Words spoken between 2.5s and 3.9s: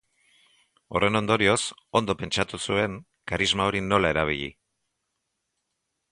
zure karisma hori